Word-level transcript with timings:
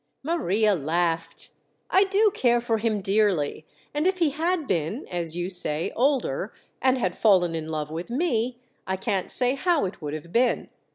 Maria 0.23 0.73
laughed. 0.73 1.51
"I 1.91 2.05
do 2.05 2.31
care 2.33 2.59
for 2.59 2.79
him 2.79 3.01
dearly; 3.01 3.67
and 3.93 4.07
if 4.07 4.17
he 4.17 4.31
had 4.31 4.65
been, 4.65 5.07
as 5.09 5.35
you 5.35 5.47
say, 5.47 5.91
older 5.95 6.55
and 6.81 6.97
had 6.97 7.15
fallen 7.15 7.53
in 7.53 7.67
love 7.69 7.91
with 7.91 8.09
me, 8.09 8.57
I 8.87 8.97
can't 8.97 9.29
say 9.29 9.53
how 9.53 9.85
it 9.85 10.01
would 10.01 10.15
have 10.15 10.31
been. 10.33 10.69